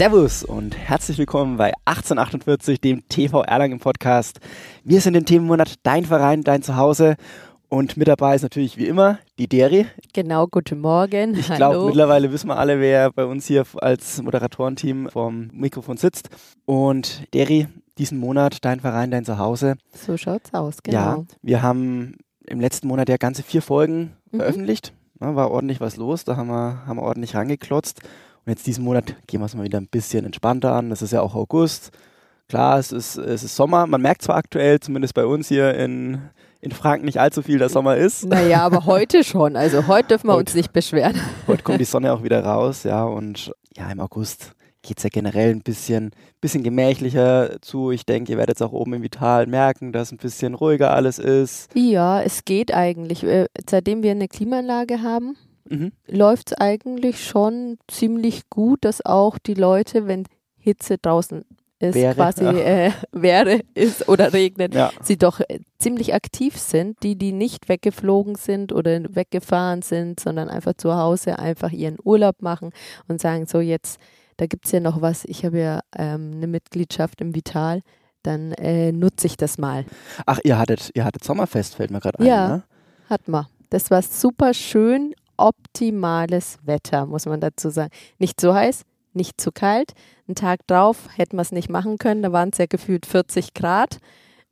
[0.00, 4.40] Servus und herzlich willkommen bei 1848, dem TV Erlangen Podcast.
[4.82, 7.16] Wir sind im Themenmonat Dein Verein, dein Zuhause.
[7.68, 9.84] Und mit dabei ist natürlich wie immer die Deri.
[10.14, 11.34] Genau, guten Morgen.
[11.34, 16.30] Ich glaube, mittlerweile wissen wir alle, wer bei uns hier als Moderatorenteam vom Mikrofon sitzt.
[16.64, 19.74] Und Deri, diesen Monat Dein Verein, dein Zuhause.
[19.92, 20.96] So schaut's aus, genau.
[20.96, 24.38] Ja, wir haben im letzten Monat ja ganze vier Folgen mhm.
[24.38, 24.94] veröffentlicht.
[25.20, 28.00] Ja, war ordentlich was los, da haben wir, haben wir ordentlich rangeklotzt.
[28.44, 30.90] Und jetzt diesen Monat gehen wir es mal wieder ein bisschen entspannter an.
[30.90, 31.90] Das ist ja auch August.
[32.48, 33.86] Klar, es ist, es ist Sommer.
[33.86, 36.20] Man merkt zwar aktuell, zumindest bei uns hier in,
[36.60, 38.24] in Franken, nicht allzu viel, dass Sommer ist.
[38.24, 39.56] Naja, aber heute schon.
[39.56, 41.14] Also heute dürfen wir heute, uns nicht beschweren.
[41.46, 43.04] Heute kommt die Sonne auch wieder raus, ja.
[43.04, 47.90] Und ja, im August geht es ja generell ein bisschen, bisschen gemächlicher zu.
[47.90, 51.18] Ich denke, ihr werdet es auch oben im Vital merken, dass ein bisschen ruhiger alles
[51.18, 51.70] ist.
[51.74, 53.22] Ja, es geht eigentlich.
[53.22, 55.36] Äh, seitdem wir eine Klimaanlage haben,
[55.70, 55.92] mhm.
[56.06, 60.24] läuft es eigentlich schon ziemlich gut, dass auch die Leute, wenn
[60.58, 61.44] Hitze draußen
[61.80, 64.90] ist, wäre, quasi äh, wäre, ist oder regnet, ja.
[65.02, 70.48] sie doch äh, ziemlich aktiv sind, die, die nicht weggeflogen sind oder weggefahren sind, sondern
[70.48, 72.70] einfach zu Hause einfach ihren Urlaub machen
[73.08, 73.98] und sagen, so jetzt,
[74.36, 77.80] da gibt es ja noch was, ich habe ja ähm, eine Mitgliedschaft im Vital,
[78.22, 79.86] dann äh, nutze ich das mal.
[80.26, 82.62] Ach, ihr hattet, ihr hattet Sommerfest, fällt mir gerade ein, ja, ne?
[83.08, 83.46] hat man.
[83.70, 87.90] Das war super schön, optimales Wetter, muss man dazu sagen.
[88.18, 89.92] Nicht zu heiß, nicht zu kalt.
[90.28, 93.54] Einen Tag drauf hätten wir es nicht machen können, da waren es ja gefühlt 40
[93.54, 93.98] Grad.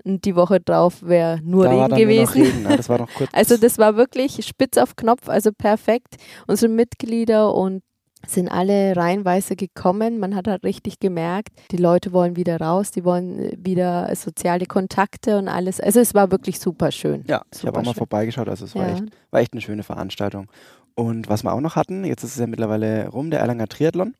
[0.05, 2.43] Und die Woche drauf wäre nur da Regen gewesen.
[2.43, 2.77] Regen, ne?
[2.77, 3.31] das war noch kurz.
[3.33, 6.17] Also das war wirklich spitz auf Knopf, also perfekt.
[6.47, 7.83] Unsere Mitglieder und
[8.27, 10.19] sind alle reihenweise gekommen.
[10.19, 14.67] Man hat halt richtig gemerkt, die Leute wollen wieder raus, die wollen äh, wieder soziale
[14.67, 15.81] Kontakte und alles.
[15.81, 17.25] Also es war wirklich super schön.
[17.27, 19.83] Ja, super ich habe auch mal vorbeigeschaut, also es war, echt, war echt eine schöne
[19.83, 20.49] Veranstaltung.
[20.95, 24.15] Und was wir auch noch hatten, jetzt ist es ja mittlerweile rum, der Erlanger Triathlon.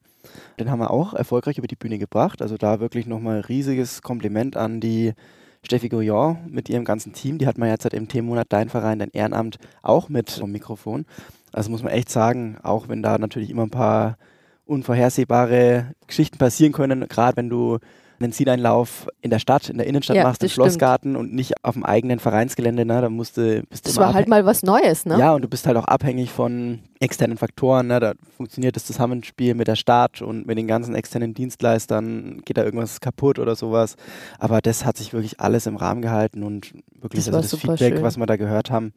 [0.61, 2.43] Den haben wir auch erfolgreich über die Bühne gebracht.
[2.43, 5.15] Also da wirklich nochmal riesiges Kompliment an die
[5.65, 7.39] Steffi Goyon mit ihrem ganzen Team.
[7.39, 11.05] Die hat man jetzt seit im Themenmonat Dein Verein, dein Ehrenamt auch mit vom Mikrofon.
[11.53, 14.17] Also muss man echt sagen, auch wenn da natürlich immer ein paar
[14.67, 17.79] unvorhersehbare Geschichten passieren können, gerade wenn du
[18.21, 21.75] einen Zieleinlauf in der Stadt, in der Innenstadt ja, machst, im Schlossgarten und nicht auf
[21.75, 25.19] dem eigenen Vereinsgelände, ne, da musste bist du Das war halt mal was Neues, ne?
[25.19, 28.01] Ja, und du bist halt auch abhängig von externen Faktoren, ne?
[28.01, 32.65] Da funktioniert das Zusammenspiel mit der Stadt und mit den ganzen externen Dienstleistern, geht da
[32.65, 33.95] irgendwas kaputt oder sowas.
[34.39, 37.95] Aber das hat sich wirklich alles im Rahmen gehalten und wirklich das, also das Feedback,
[37.95, 38.03] schön.
[38.03, 38.93] was wir da gehört haben,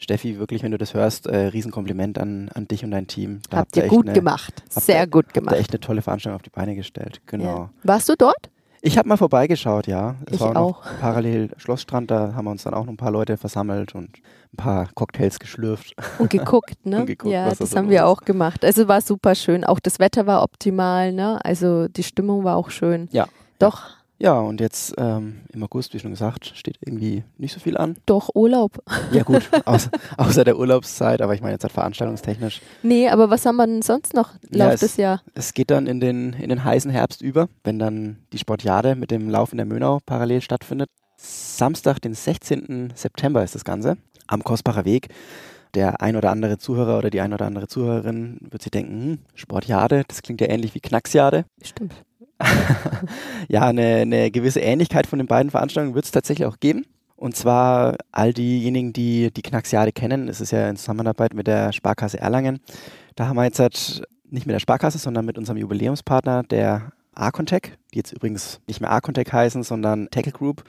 [0.00, 3.40] Steffi, wirklich, wenn du das hörst, äh, Riesenkompliment an, an dich und dein Team.
[3.50, 4.62] Da habt, habt ihr gut eine, gemacht.
[4.68, 5.52] Sehr gut gemacht.
[5.52, 7.20] Habt echt eine tolle Veranstaltung auf die Beine gestellt.
[7.26, 7.44] Genau.
[7.44, 7.70] Ja.
[7.82, 8.50] Warst du dort?
[8.82, 10.16] Ich habe mal vorbeigeschaut, ja.
[10.26, 10.82] Es ich war auch.
[11.00, 14.16] Parallel Schlossstrand, da haben wir uns dann auch noch ein paar Leute versammelt und
[14.54, 15.94] ein paar Cocktails geschlürft.
[16.18, 17.00] Und geguckt, ne?
[17.00, 18.64] und geguckt, ja, das haben wir auch gemacht.
[18.64, 19.64] Also war super schön.
[19.64, 21.44] Auch das Wetter war optimal, ne?
[21.44, 23.08] Also die Stimmung war auch schön.
[23.12, 23.26] Ja.
[23.58, 23.90] Doch,
[24.22, 27.96] ja, und jetzt ähm, im August, wie schon gesagt, steht irgendwie nicht so viel an.
[28.04, 28.82] Doch, Urlaub.
[29.12, 32.60] Ja gut, außer, außer der Urlaubszeit, aber ich meine jetzt halt veranstaltungstechnisch.
[32.82, 35.22] Nee, aber was haben wir denn sonst noch Lauf ja, des Jahr?
[35.34, 39.10] Es geht dann in den, in den heißen Herbst über, wenn dann die Sportjade mit
[39.10, 40.90] dem Lauf in der Mönau parallel stattfindet.
[41.16, 42.92] Samstag, den 16.
[42.94, 45.08] September ist das Ganze, am Kostbacher Weg.
[45.74, 49.18] Der ein oder andere Zuhörer oder die ein oder andere Zuhörerin wird sich denken, hm,
[49.34, 51.44] Sportjade, das klingt ja ähnlich wie Knacksjade.
[51.62, 51.94] Stimmt.
[53.48, 56.84] ja, eine, eine gewisse Ähnlichkeit von den beiden Veranstaltungen wird es tatsächlich auch geben.
[57.16, 61.72] Und zwar all diejenigen, die die Knacksjade kennen, es ist ja in Zusammenarbeit mit der
[61.72, 62.60] Sparkasse Erlangen.
[63.14, 67.72] Da haben wir jetzt halt nicht mit der Sparkasse, sondern mit unserem Jubiläumspartner, der Arcontech,
[67.92, 70.64] die jetzt übrigens nicht mehr Arcontech heißen, sondern Tackle Group.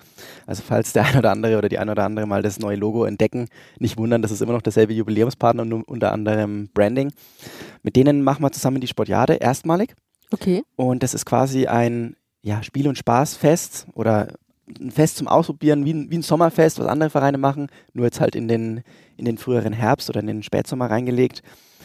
[0.45, 3.05] Also falls der ein oder andere oder die ein oder andere mal das neue Logo
[3.05, 3.47] entdecken,
[3.79, 7.13] nicht wundern, das ist immer noch derselbe Jubiläumspartner und unter anderem Branding.
[7.83, 9.95] Mit denen machen wir zusammen die Sportjade erstmalig.
[10.31, 10.63] Okay.
[10.75, 14.33] Und das ist quasi ein ja, Spiel- und Spaßfest oder
[14.79, 18.21] ein Fest zum Ausprobieren, wie ein, wie ein Sommerfest, was andere Vereine machen, nur jetzt
[18.21, 18.83] halt in den,
[19.17, 21.43] in den früheren Herbst oder in den Spätsommer reingelegt.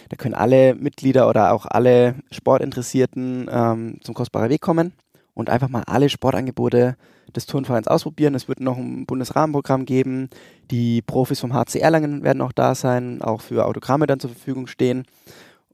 [0.08, 4.92] Da können alle Mitglieder oder auch alle Sportinteressierten ähm, zum Kostbarer Weg kommen
[5.34, 6.96] und einfach mal alle Sportangebote
[7.34, 8.34] des Turnvereins ausprobieren.
[8.34, 10.30] Es wird noch ein Bundesrahmenprogramm geben.
[10.70, 14.68] Die Profis vom HC Erlangen werden auch da sein, auch für Autogramme dann zur Verfügung
[14.68, 15.04] stehen.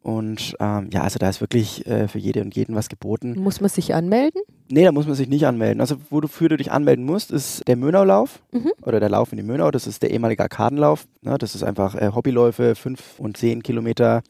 [0.02, 3.38] Und ähm, ja, also da ist wirklich äh, für jede und jeden was geboten.
[3.38, 4.42] Muss man sich anmelden?
[4.68, 5.80] Nee, da muss man sich nicht anmelden.
[5.80, 8.72] Also wofür du dich anmelden musst, ist der Mönaulauf mhm.
[8.82, 9.70] oder der Lauf in die Mönau.
[9.70, 11.06] Das ist der ehemalige Arkadenlauf.
[11.22, 14.22] Ne, das ist einfach äh, Hobbyläufe, fünf und zehn Kilometer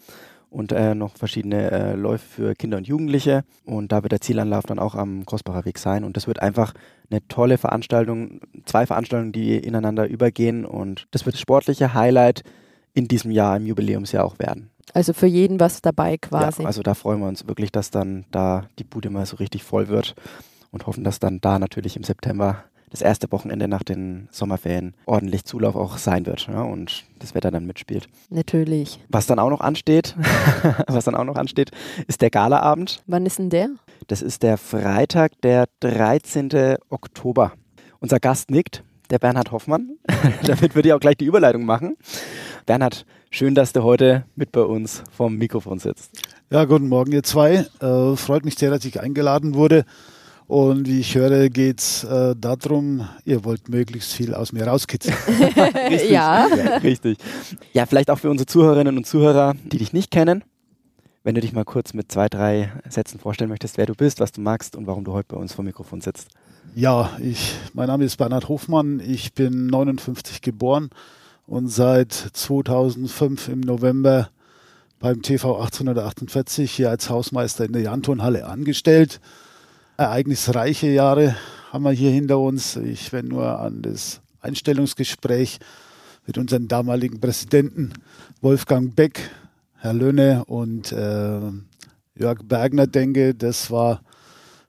[0.53, 3.43] und äh, noch verschiedene äh, Läufe für Kinder und Jugendliche.
[3.65, 6.05] Und da wird der Zielanlauf dann auch am Kostbarer Weg sein.
[6.05, 6.75] Und das wird einfach
[7.11, 10.67] eine tolle Veranstaltung, zwei Veranstaltungen, die ineinander übergehen.
[10.67, 12.43] Und das wird das sportliche Highlight
[12.93, 14.69] in diesem Jahr, im Jubiläumsjahr auch werden.
[14.95, 16.63] Also für jeden was dabei quasi.
[16.63, 19.65] Ja, also da freuen wir uns wirklich, dass dann da die Bude mal so richtig
[19.65, 20.15] voll wird
[20.71, 25.47] und hoffen, dass dann da natürlich im September das erste Wochenende nach den Sommerferien ordentlich
[25.47, 28.07] Zulauf auch sein wird ja, und das Wetter dann mitspielt.
[28.29, 29.01] Natürlich.
[29.09, 30.15] Was dann auch noch ansteht,
[30.87, 31.71] was dann auch noch ansteht,
[32.07, 33.03] ist der Galaabend.
[33.07, 33.71] Wann ist denn der?
[34.09, 36.77] Das ist der Freitag, der 13.
[36.91, 37.53] Oktober.
[37.99, 39.97] Unser Gast nickt, der Bernhard Hoffmann.
[40.47, 41.97] Damit würde ich auch gleich die Überleitung machen.
[42.67, 46.11] Bernhard, schön, dass du heute mit bei uns vorm Mikrofon sitzt.
[46.51, 47.67] Ja, guten Morgen, ihr zwei.
[47.81, 49.85] Äh, freut mich sehr, dass ich eingeladen wurde.
[50.47, 55.17] Und wie ich höre, geht es äh, darum, ihr wollt möglichst viel aus mir rauskitzeln.
[55.91, 56.47] richtig, ja.
[56.47, 56.77] ja.
[56.77, 57.19] Richtig.
[57.73, 60.45] Ja, vielleicht auch für unsere Zuhörerinnen und Zuhörer, die dich nicht kennen.
[61.25, 64.33] Wenn du dich mal kurz mit zwei, drei Sätzen vorstellen möchtest, wer du bist, was
[64.33, 66.29] du magst und warum du heute bei uns vor dem Mikrofon sitzt.
[66.75, 69.01] Ja, ich, mein Name ist Bernhard Hofmann.
[69.01, 70.91] Ich bin 59 geboren
[71.53, 74.31] und seit 2005 im November
[74.99, 79.21] beim TV 1848 hier als Hausmeister in der Janturnhalle angestellt
[79.99, 81.37] ereignisreiche Jahre
[81.71, 82.77] haben wir hier hinter uns.
[82.77, 85.59] Ich wenn nur an das Einstellungsgespräch
[86.27, 87.93] mit unserem damaligen Präsidenten
[88.41, 89.31] Wolfgang Beck,
[89.77, 91.39] Herr Löhne und äh,
[92.15, 93.35] Jörg Bergner denke.
[93.35, 94.01] Das war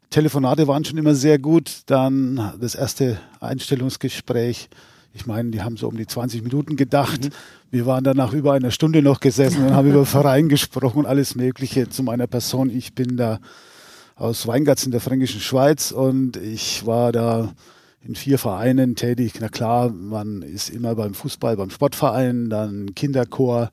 [0.10, 1.84] Telefonate waren schon immer sehr gut.
[1.86, 4.70] Dann das erste Einstellungsgespräch.
[5.14, 7.26] Ich meine, die haben so um die 20 Minuten gedacht.
[7.26, 7.30] Mhm.
[7.70, 11.06] Wir waren dann nach über einer Stunde noch gesessen und haben über Verein gesprochen und
[11.06, 12.70] alles Mögliche zu meiner Person.
[12.70, 13.40] Ich bin da
[14.16, 17.54] aus Weingatz in der Fränkischen Schweiz und ich war da
[18.02, 19.34] in vier Vereinen tätig.
[19.40, 23.70] Na klar, man ist immer beim Fußball, beim Sportverein, dann Kinderchor.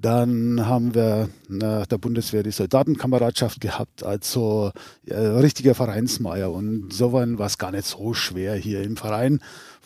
[0.00, 4.72] Dann haben wir nach der Bundeswehr die Soldatenkameradschaft gehabt, also
[5.04, 6.50] äh, richtiger Vereinsmeier.
[6.50, 9.40] Und insofern war es gar nicht so schwer, hier im Verein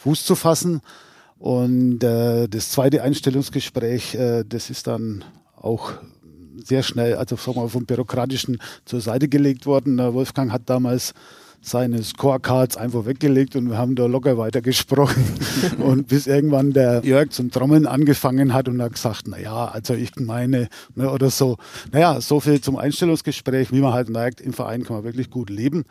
[0.05, 0.83] Fuß zu fassen.
[1.39, 5.25] Und äh, das zweite Einstellungsgespräch, äh, das ist dann
[5.57, 5.93] auch
[6.63, 9.97] sehr schnell, also sagen wir, vom Bürokratischen zur Seite gelegt worden.
[9.97, 11.15] Der Wolfgang hat damals
[11.63, 15.25] seine Scorecards einfach weggelegt und wir haben da locker weitergesprochen.
[15.79, 20.15] und bis irgendwann der Jörg zum Trommeln angefangen hat und hat gesagt, naja, also ich
[20.17, 21.57] meine, ne, oder so.
[21.93, 23.73] Naja, so viel zum Einstellungsgespräch.
[23.73, 25.85] Wie man halt merkt, im Verein kann man wirklich gut leben.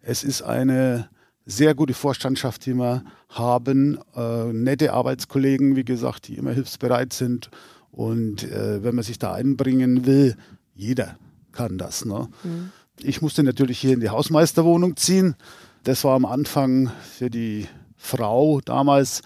[0.00, 1.10] Es ist eine
[1.48, 3.98] sehr gute Vorstandschaft, die wir haben.
[4.14, 7.50] Äh, nette Arbeitskollegen, wie gesagt, die immer hilfsbereit sind
[7.90, 10.36] und äh, wenn man sich da einbringen will,
[10.74, 11.16] jeder
[11.52, 12.04] kann das.
[12.04, 12.28] Ne?
[12.44, 12.70] Mhm.
[13.00, 15.36] Ich musste natürlich hier in die Hausmeisterwohnung ziehen.
[15.84, 17.66] Das war am Anfang für die
[17.96, 19.22] Frau damals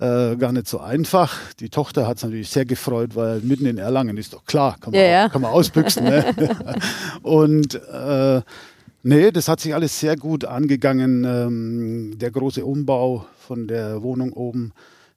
[0.00, 1.38] äh, gar nicht so einfach.
[1.60, 4.92] Die Tochter hat es natürlich sehr gefreut, weil mitten in Erlangen ist doch klar, kann
[4.92, 5.28] man, ja, ja.
[5.28, 6.04] Kann man ausbüchsen.
[6.04, 6.34] ne?
[7.22, 8.42] Und äh,
[9.02, 11.24] nee, das hat sich alles sehr gut angegangen.
[11.24, 14.72] Ähm, der große Umbau von der Wohnung oben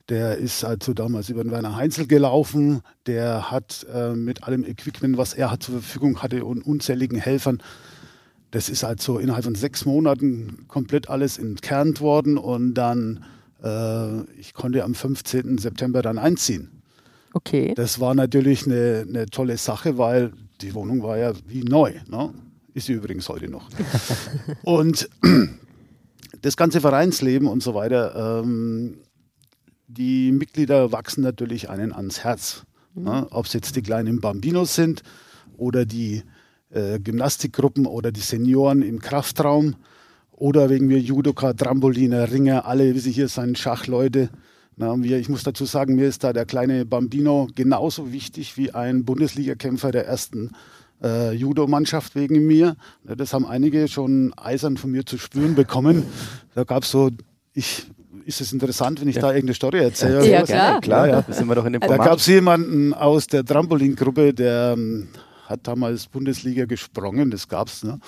[0.10, 2.82] der ist also damals über den Werner Heinzel gelaufen.
[3.06, 7.64] Der hat äh, mit allem Equipment, was er zur Verfügung hatte und unzähligen Helfern,
[8.52, 13.24] das ist also innerhalb von sechs Monaten komplett alles entkernt worden und dann,
[13.64, 15.58] äh, ich konnte am 15.
[15.58, 16.70] September dann einziehen.
[17.34, 17.74] Okay.
[17.76, 21.94] Das war natürlich eine, eine tolle Sache, weil die Wohnung war ja wie neu.
[22.08, 22.32] Ne?
[22.74, 23.70] Ist sie übrigens heute noch.
[24.64, 25.10] und
[26.42, 28.98] das ganze Vereinsleben und so weiter ähm,
[29.88, 32.64] die Mitglieder wachsen natürlich einen ans Herz.
[32.96, 33.04] Mhm.
[33.04, 33.28] Ne?
[33.32, 35.04] Ob es jetzt die kleinen Bambinos sind
[35.58, 36.24] oder die
[36.72, 39.76] äh, Gymnastikgruppen oder die Senioren im Kraftraum
[40.32, 44.30] oder wegen wir Judoka, Trampoliner, Ringer, alle wie sie hier sind, Schachleute.
[44.76, 48.72] Na, wir, ich muss dazu sagen, mir ist da der kleine Bambino genauso wichtig wie
[48.72, 50.52] ein Bundesligakämpfer der ersten
[51.02, 52.76] äh, Judo-Mannschaft wegen mir.
[53.04, 56.06] Das haben einige schon eisern von mir zu spüren bekommen.
[56.56, 57.10] Da gab es so,
[57.54, 57.88] ich
[58.26, 59.22] ist es interessant, wenn ich ja.
[59.22, 60.26] da irgendeine Story erzähle?
[60.26, 60.82] Ja, klar.
[60.82, 61.22] klar, ja.
[61.22, 65.08] Das sind wir doch in dem Da gab es jemanden aus der Trampolingruppe, der um,
[65.46, 68.00] hat damals Bundesliga gesprungen, das gab es, ne?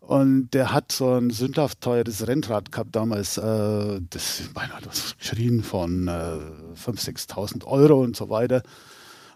[0.00, 3.38] Und der hat so ein sündhaft teures Rennrad gehabt damals.
[3.38, 8.62] Äh, das, ich meine, das geschrien von äh, 5.000, 6.000 Euro und so weiter.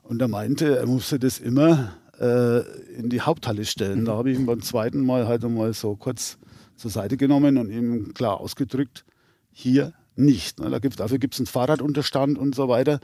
[0.02, 2.60] Und er meinte, er musste das immer äh,
[2.96, 4.00] in die Haupthalle stellen.
[4.00, 4.04] Mhm.
[4.06, 6.38] Da habe ich ihn beim zweiten Mal halt einmal so kurz
[6.76, 9.04] zur Seite genommen und ihm klar ausgedrückt,
[9.52, 10.60] hier nicht.
[10.60, 10.70] Ne?
[10.70, 13.00] Da gibt's, dafür gibt es einen Fahrradunterstand und so weiter.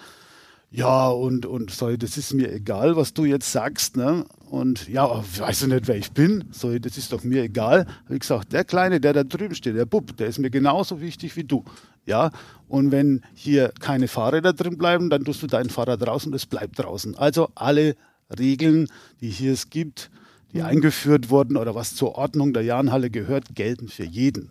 [0.74, 3.98] Ja, und, und so, das ist mir egal, was du jetzt sagst.
[3.98, 4.24] Ne?
[4.48, 6.44] Und ja, weißt du nicht, wer ich bin?
[6.50, 7.86] So, das ist doch mir egal.
[8.08, 11.36] Wie gesagt, der Kleine, der da drüben steht, der Bub, der ist mir genauso wichtig
[11.36, 11.62] wie du.
[12.06, 12.30] Ja,
[12.68, 16.46] und wenn hier keine Fahrräder drin bleiben, dann tust du dein Fahrrad draußen und es
[16.46, 17.16] bleibt draußen.
[17.16, 17.94] Also alle
[18.38, 18.88] Regeln,
[19.20, 20.10] die hier es gibt,
[20.52, 20.66] die mhm.
[20.66, 24.50] eingeführt wurden oder was zur Ordnung der Jahnhalle gehört, gelten für jeden.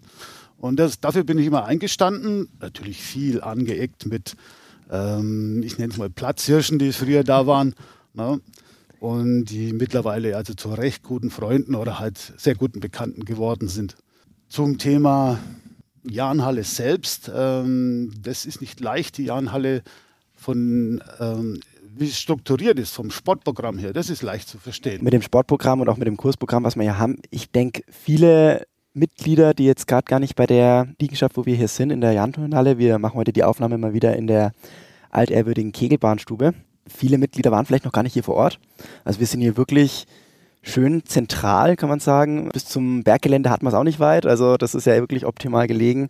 [0.57, 2.49] Und das, dafür bin ich immer eingestanden.
[2.59, 4.35] Natürlich viel angeeckt mit,
[4.91, 7.73] ähm, ich nenne es mal Platzhirschen, die früher da waren.
[8.13, 8.41] Ne?
[9.01, 13.95] und die mittlerweile also zu recht guten Freunden oder halt sehr guten Bekannten geworden sind.
[14.47, 15.39] Zum Thema
[16.07, 19.81] Jahnhalle selbst, ähm, das ist nicht leicht, die Jahnhalle
[20.35, 21.59] von ähm,
[21.95, 25.03] wie es strukturiert ist vom Sportprogramm her, das ist leicht zu verstehen.
[25.03, 28.65] Mit dem Sportprogramm und auch mit dem Kursprogramm, was wir ja haben, ich denke, viele
[28.93, 32.13] Mitglieder, die jetzt gerade gar nicht bei der Liegenschaft, wo wir hier sind, in der
[32.13, 34.51] Janturnhalle, wir machen heute die Aufnahme mal wieder in der
[35.09, 36.53] altehrwürdigen Kegelbahnstube.
[36.87, 38.59] Viele Mitglieder waren vielleicht noch gar nicht hier vor Ort.
[39.05, 40.07] Also wir sind hier wirklich
[40.61, 42.49] schön zentral, kann man sagen.
[42.51, 44.25] Bis zum Berggelände hat man es auch nicht weit.
[44.25, 46.09] Also das ist ja wirklich optimal gelegen.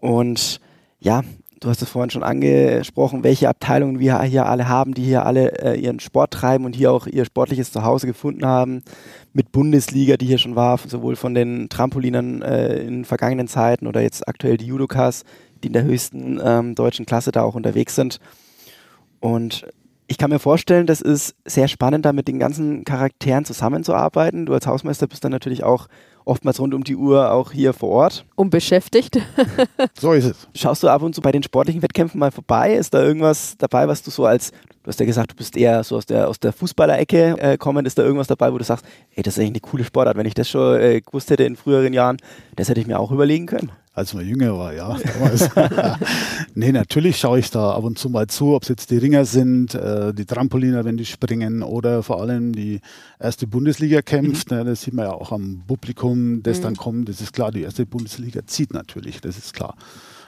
[0.00, 0.60] Und
[1.00, 1.22] ja,
[1.60, 5.58] du hast es vorhin schon angesprochen, welche Abteilungen wir hier alle haben, die hier alle
[5.58, 8.82] äh, ihren Sport treiben und hier auch ihr sportliches Zuhause gefunden haben.
[9.32, 14.00] Mit Bundesliga, die hier schon war, sowohl von den Trampolinern äh, in vergangenen Zeiten oder
[14.00, 15.24] jetzt aktuell die Judokas,
[15.62, 18.20] die in der höchsten ähm, deutschen Klasse da auch unterwegs sind.
[19.20, 19.66] Und
[20.06, 24.46] ich kann mir vorstellen, das ist sehr spannend, da mit den ganzen Charakteren zusammenzuarbeiten.
[24.46, 25.88] Du als Hausmeister bist dann natürlich auch
[26.28, 28.24] oftmals rund um die Uhr auch hier vor Ort.
[28.36, 29.18] Und beschäftigt.
[29.98, 30.48] so ist es.
[30.54, 32.74] Schaust du ab und zu bei den sportlichen Wettkämpfen mal vorbei?
[32.74, 34.50] Ist da irgendwas dabei, was du so als,
[34.82, 37.86] du hast ja gesagt, du bist eher so aus der, aus der Fußballerecke äh, kommend,
[37.86, 40.16] ist da irgendwas dabei, wo du sagst, ey, das ist eigentlich eine coole Sportart.
[40.16, 42.18] Wenn ich das schon äh, gewusst hätte in früheren Jahren,
[42.56, 44.96] das hätte ich mir auch überlegen können als man jünger war, ja.
[46.54, 49.24] nee, natürlich schaue ich da ab und zu mal zu, ob es jetzt die Ringer
[49.24, 52.80] sind, äh, die Trampoliner, wenn die springen oder vor allem die
[53.18, 54.50] erste Bundesliga kämpft.
[54.50, 54.56] Mhm.
[54.56, 56.62] Ne, das sieht man ja auch am Publikum, das mhm.
[56.62, 57.08] dann kommt.
[57.08, 59.74] Das ist klar, die erste Bundesliga zieht natürlich, das ist klar.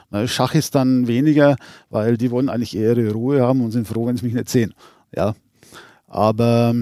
[0.09, 1.55] Na, Schach ist dann weniger,
[1.89, 4.49] weil die wollen eigentlich eher ihre Ruhe haben und sind froh, wenn sie mich nicht
[4.49, 4.73] sehen.
[5.15, 5.33] Ja.
[6.07, 6.75] Aber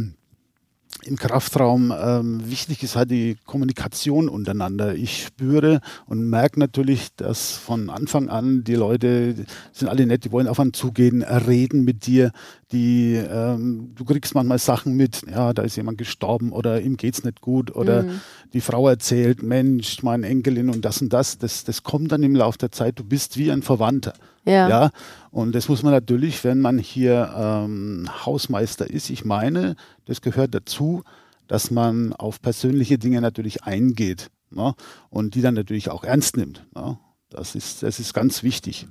[1.03, 4.95] im Kraftraum ähm, wichtig ist halt die Kommunikation untereinander.
[4.95, 9.35] Ich spüre und merke natürlich, dass von Anfang an die Leute
[9.71, 12.31] sind alle nett, die wollen auf einen zugehen, reden mit dir,
[12.71, 17.23] die ähm, du kriegst manchmal Sachen mit, ja, da ist jemand gestorben oder ihm geht's
[17.23, 18.21] nicht gut oder mhm.
[18.53, 22.35] die Frau erzählt, Mensch, meine Enkelin und das und das, das, das kommt dann im
[22.35, 24.13] Laufe der Zeit, du bist wie ein Verwandter.
[24.49, 24.69] Ja.
[24.69, 24.89] ja.
[25.31, 29.75] Und das muss man natürlich, wenn man hier ähm, Hausmeister ist, ich meine,
[30.05, 31.03] das gehört dazu,
[31.47, 34.73] dass man auf persönliche Dinge natürlich eingeht ne?
[35.09, 36.65] und die dann natürlich auch ernst nimmt.
[36.75, 36.97] Ne?
[37.29, 38.87] Das, ist, das ist ganz wichtig.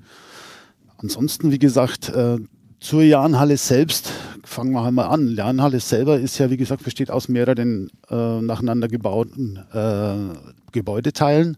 [0.98, 2.38] Ansonsten, wie gesagt, äh,
[2.80, 4.12] zur Jahnhalle selbst
[4.44, 5.34] fangen wir einmal an.
[5.34, 10.38] Jahnhalle selber ist ja, wie gesagt, besteht aus mehreren äh, nacheinander gebauten äh,
[10.72, 11.56] Gebäudeteilen.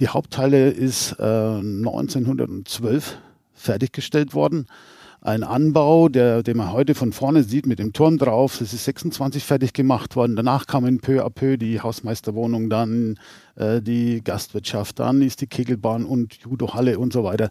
[0.00, 3.18] Die Hauptteile ist äh, 1912
[3.60, 4.66] fertiggestellt worden.
[5.22, 8.86] Ein Anbau, der, den man heute von vorne sieht mit dem Turm drauf, das ist
[8.86, 10.34] 26 fertig gemacht worden.
[10.34, 13.18] Danach kamen peu à peu die Hausmeisterwohnung, dann
[13.56, 17.50] äh, die Gastwirtschaft, dann ist die Kegelbahn und Judohalle und so weiter.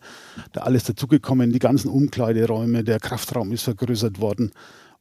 [0.51, 4.51] Da alles dazugekommen, die ganzen Umkleideräume, der Kraftraum ist vergrößert worden.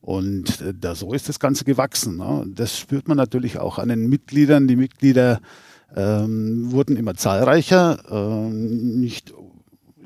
[0.02, 2.18] Und äh, da so ist das Ganze gewachsen.
[2.18, 2.44] Ne?
[2.54, 4.68] Das spürt man natürlich auch an den Mitgliedern.
[4.68, 5.40] Die Mitglieder
[5.96, 7.98] ähm, wurden immer zahlreicher.
[8.10, 9.32] Ähm, nicht,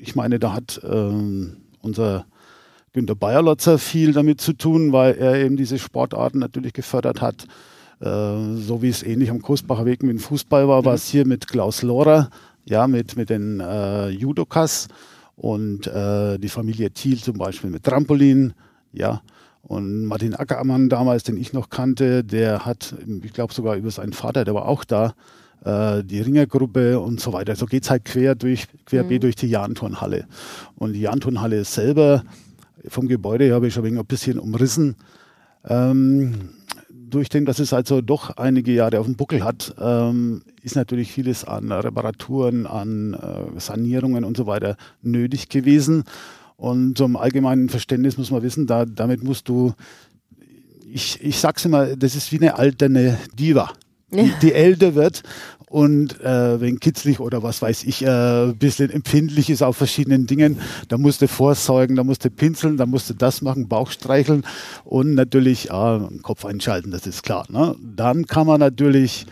[0.02, 2.26] ich meine, da hat ähm, unser
[2.92, 7.47] Günter Bayerlotzer viel damit zu tun, weil er eben diese Sportarten natürlich gefördert hat.
[8.00, 11.25] Äh, so wie es ähnlich am Kostbacher Weg mit dem Fußball war, war es hier
[11.25, 12.30] mit Klaus Lohrer,
[12.64, 14.88] ja, mit, mit den äh, Judokas
[15.37, 18.54] und äh, die Familie Thiel zum Beispiel mit Trampolin,
[18.92, 19.23] ja.
[19.62, 24.12] Und Martin Ackermann damals, den ich noch kannte, der hat, ich glaube sogar über seinen
[24.12, 25.14] Vater, der war auch da,
[25.64, 27.54] äh, die Ringergruppe und so weiter.
[27.57, 29.21] So geht es halt quer durch, querbeet mhm.
[29.21, 30.26] durch die Jahnturnhalle.
[30.76, 32.25] Und die Jahnturnhalle selber,
[32.88, 34.97] vom Gebäude habe ich schon ein bisschen umrissen.
[35.69, 36.50] Ähm,
[36.88, 41.12] durch den, dass es also doch einige Jahre auf dem Buckel hat, ähm, ist natürlich
[41.12, 46.04] vieles an Reparaturen, an äh, Sanierungen und so weiter nötig gewesen.
[46.57, 49.75] Und zum allgemeinen Verständnis muss man wissen, da, damit musst du,
[50.90, 53.73] ich, ich sag's immer, das ist wie eine alterne Diva
[54.12, 55.23] die, die älter wird
[55.73, 60.26] und äh, wenn kitzlig oder was weiß ich, ein äh, bisschen empfindlich ist auf verschiedenen
[60.26, 63.90] Dingen, da musst du vorsorgen, da musst du pinseln, da musst du das machen, Bauch
[63.90, 64.45] streicheln
[64.85, 67.47] und natürlich ja, Kopf einschalten, das ist klar.
[67.49, 67.75] Ne?
[67.81, 69.25] Dann kann man natürlich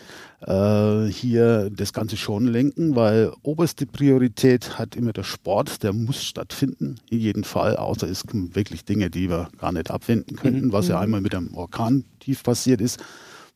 [0.47, 6.25] äh, hier das Ganze schon lenken, weil oberste Priorität hat immer der Sport, der muss
[6.25, 10.69] stattfinden, in jedem Fall, außer es kommen wirklich Dinge, die wir gar nicht abwenden könnten,
[10.69, 10.73] mhm.
[10.73, 11.03] was ja mhm.
[11.03, 12.99] einmal mit einem Orkan tief passiert ist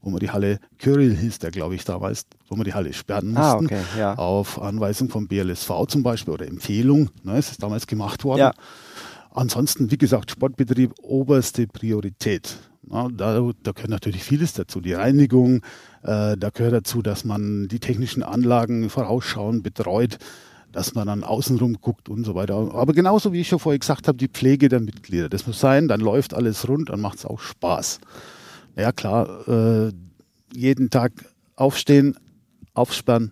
[0.04, 3.36] wo man die Halle Kyrill hieß der, glaube ich, damals, wo man die Halle sperren
[3.36, 3.74] ah, mussten.
[3.74, 4.14] Ah, okay, ja.
[4.14, 7.10] Auf Anweisung vom BLSV zum Beispiel oder Empfehlung.
[7.22, 8.40] Ne, es ist damals gemacht worden.
[8.40, 8.52] Ja.
[9.30, 12.56] Ansonsten, wie gesagt, Sportbetrieb oberste Priorität.
[12.86, 14.80] Na, da, da gehört natürlich vieles dazu.
[14.80, 15.62] Die Reinigung,
[16.02, 20.18] äh, da gehört dazu, dass man die technischen Anlagen vorausschauend betreut.
[20.70, 22.56] dass man dann außenrum guckt und so weiter.
[22.74, 25.28] Aber genauso wie ich schon vorher gesagt habe, die Pflege der Mitglieder.
[25.28, 28.00] Das muss sein, dann läuft alles rund, dann macht es auch Spaß.
[28.76, 29.92] Ja klar, äh,
[30.52, 31.12] jeden Tag
[31.56, 32.16] aufstehen,
[32.74, 33.30] aufsperren,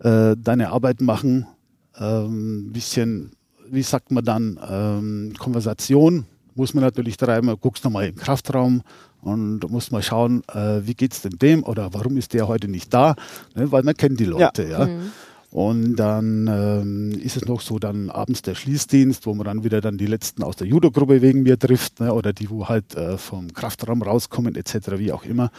[0.00, 1.46] äh, deine Arbeit machen,
[1.94, 3.32] ein ähm, bisschen,
[3.70, 7.54] wie sagt man dann, ähm, Konversation muss man natürlich treiben.
[7.60, 8.82] Guckst nochmal im Kraftraum
[9.22, 12.92] und musst mal schauen, äh, wie es denn dem oder warum ist der heute nicht
[12.92, 13.14] da,
[13.54, 14.80] ne, weil man kennt die Leute, ja.
[14.80, 14.86] ja.
[14.86, 15.12] Mhm.
[15.50, 19.80] Und dann ähm, ist es noch so, dann abends der Schließdienst, wo man dann wieder
[19.80, 23.18] dann die letzten aus der Judo-Gruppe wegen mir trifft, ne, oder die, wo halt äh,
[23.18, 25.50] vom Kraftraum rauskommen, etc., wie auch immer.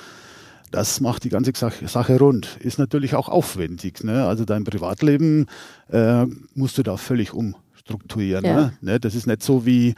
[0.71, 2.57] Das macht die ganze Sache rund.
[2.61, 4.05] Ist natürlich auch aufwendig.
[4.05, 4.25] Ne?
[4.25, 5.47] Also dein Privatleben
[5.89, 8.45] äh, musst du da völlig umstrukturieren.
[8.45, 8.55] Ja.
[8.55, 8.73] Ne?
[8.79, 8.99] ne?
[9.01, 9.89] Das ist nicht so wie,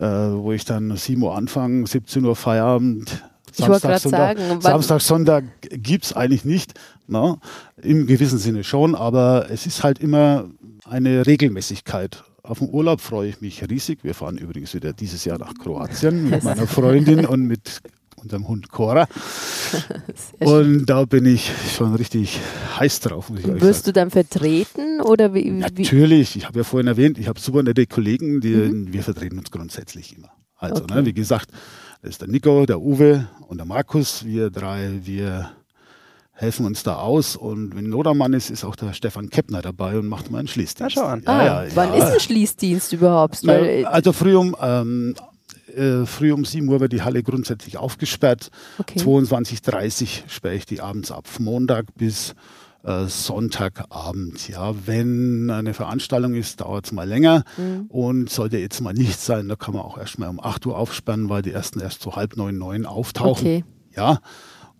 [0.00, 5.44] äh, wo ich dann 7 Uhr anfange, 17 Uhr Feierabend, Samstag, Sonntag, sagen, Samstag, Sonntag
[5.60, 6.72] gibt es eigentlich nicht.
[7.06, 7.38] Ne?
[7.82, 10.48] Im gewissen Sinne schon, aber es ist halt immer
[10.84, 12.24] eine Regelmäßigkeit.
[12.42, 14.02] Auf den Urlaub freue ich mich riesig.
[14.02, 17.80] Wir fahren übrigens wieder dieses Jahr nach Kroatien mit meiner Freundin und mit
[18.16, 19.06] unserem Hund Cora.
[20.40, 22.40] und da bin ich schon richtig
[22.78, 23.30] heiß drauf.
[23.30, 25.50] Wirst du dann vertreten oder wie?
[25.50, 28.92] Natürlich, ich habe ja vorhin erwähnt, ich habe super nette Kollegen, die, mhm.
[28.92, 30.30] wir vertreten uns grundsätzlich immer.
[30.56, 30.94] Also, okay.
[30.94, 31.50] ne, wie gesagt,
[32.02, 34.24] das ist der Nico, der Uwe und der Markus.
[34.24, 35.50] Wir drei, wir
[36.42, 37.36] helfen uns da aus.
[37.36, 40.96] Und wenn Nodermann ist, ist auch der Stefan Keppner dabei und macht mal einen Schließdienst.
[40.96, 41.26] Ja, schon.
[41.26, 43.38] Ah, ja, ja, wann ist ein Schließdienst überhaupt?
[43.42, 45.14] Na, also früh um, ähm,
[45.74, 48.50] äh, früh um 7 Uhr wird die Halle grundsätzlich aufgesperrt.
[48.78, 48.98] Okay.
[48.98, 51.28] 22.30 Uhr sperre ich die abends ab.
[51.38, 52.34] Montag bis
[52.82, 54.48] äh, Sonntagabend.
[54.48, 57.86] Ja, wenn eine Veranstaltung ist, dauert es mal länger mhm.
[57.88, 60.76] und sollte jetzt mal nicht sein, da kann man auch erst mal um 8 Uhr
[60.76, 63.46] aufsperren, weil die ersten erst so halb neun, neun auftauchen.
[63.46, 63.64] Okay.
[63.94, 64.18] Ja.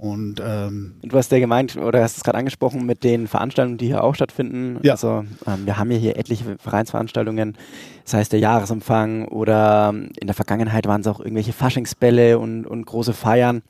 [0.03, 3.87] Und ähm, du hast ja gemeint, oder hast es gerade angesprochen, mit den Veranstaltungen, die
[3.87, 4.81] hier auch stattfinden.
[4.83, 4.95] Ja.
[4.95, 7.57] Also ähm, wir haben ja hier etliche Vereinsveranstaltungen,
[8.03, 12.85] das heißt der Jahresempfang oder in der Vergangenheit waren es auch irgendwelche Faschingsbälle und, und
[12.85, 13.63] große Feiern.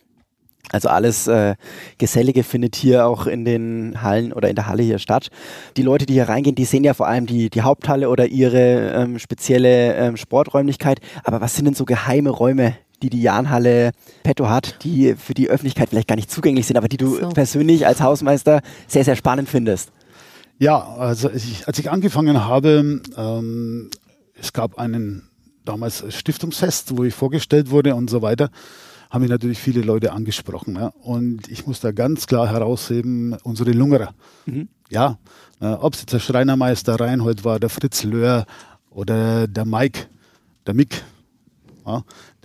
[0.70, 1.54] Also alles äh,
[1.98, 5.28] Gesellige findet hier auch in den Hallen oder in der Halle hier statt.
[5.76, 8.92] Die Leute, die hier reingehen, die sehen ja vor allem die, die Haupthalle oder ihre
[8.92, 11.00] ähm, spezielle ähm, Sporträumlichkeit.
[11.24, 15.48] Aber was sind denn so geheime Räume, die die Jahnhalle petto hat, die für die
[15.48, 17.28] Öffentlichkeit vielleicht gar nicht zugänglich sind, aber die du so.
[17.30, 19.92] persönlich als Hausmeister sehr, sehr spannend findest?
[20.58, 23.90] Ja, also als ich, als ich angefangen habe, ähm,
[24.38, 25.28] es gab einen
[25.64, 28.50] damals Stiftungsfest, wo ich vorgestellt wurde und so weiter
[29.12, 30.76] haben mich natürlich viele Leute angesprochen.
[30.76, 30.94] Ja.
[31.02, 34.14] Und ich muss da ganz klar herausheben, unsere Lungerer.
[34.46, 34.68] Mhm.
[34.88, 35.18] Ja,
[35.60, 38.46] äh, ob es jetzt der Schreinermeister Reinhold war, der Fritz Löhr
[38.90, 40.06] oder der Mike,
[40.66, 41.04] der Mick.
[41.86, 42.04] Ja.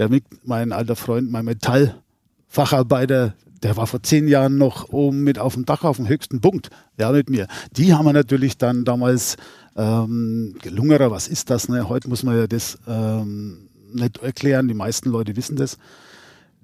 [0.10, 5.56] Mick, mein alter Freund, mein Metallfacharbeiter, der war vor zehn Jahren noch oben mit auf
[5.56, 7.47] dem Dach auf dem höchsten Punkt, ja, mit mir.
[7.71, 9.38] Die haben wir natürlich dann damals
[9.76, 11.69] ähm, Lungerer, was ist das?
[11.69, 11.89] Ne?
[11.89, 15.78] Heute muss man ja das ähm, nicht erklären, die meisten Leute wissen das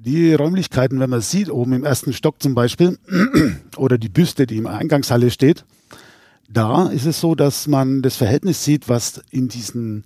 [0.03, 2.97] die Räumlichkeiten, wenn man sieht, oben im ersten Stock zum Beispiel,
[3.77, 5.63] oder die Büste, die im Eingangshalle steht,
[6.49, 10.03] da ist es so, dass man das Verhältnis sieht, was in diesen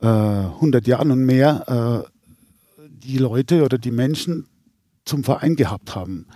[0.00, 2.10] äh, 100 Jahren und mehr äh,
[2.88, 4.46] die Leute oder die Menschen
[5.04, 6.26] zum Verein gehabt haben.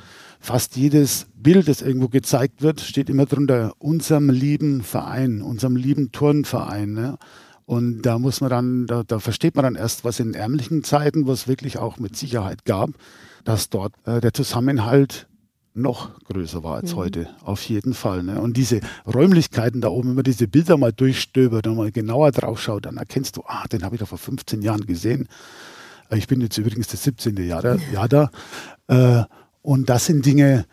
[0.40, 6.12] Fast jedes Bild, das irgendwo gezeigt wird, steht immer drunter, unserem lieben Verein, unserem lieben
[6.12, 6.92] Turnverein.
[6.92, 7.18] Ne?
[7.64, 11.26] Und da muss man dann, da, da versteht man dann erst, was in ärmlichen Zeiten,
[11.26, 12.90] was wirklich auch mit Sicherheit gab,
[13.44, 15.27] dass dort äh, der Zusammenhalt
[15.78, 16.96] noch größer war als mhm.
[16.96, 18.22] heute, auf jeden Fall.
[18.22, 18.40] Ne?
[18.40, 22.60] Und diese Räumlichkeiten da oben, wenn man diese Bilder mal durchstöbert und mal genauer drauf
[22.60, 25.28] schaut, dann erkennst du, ah, den habe ich doch vor 15 Jahren gesehen.
[26.10, 27.36] Ich bin jetzt übrigens das 17.
[27.36, 28.30] Jahr, Jahr da.
[28.86, 29.24] Äh,
[29.62, 30.64] und das sind Dinge,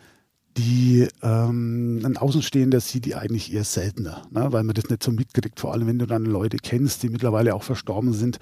[0.56, 4.46] die ähm, ein Außenstehender sieht die eigentlich eher seltener, ne?
[4.52, 7.54] weil man das nicht so mitkriegt, vor allem wenn du dann Leute kennst, die mittlerweile
[7.54, 8.38] auch verstorben sind.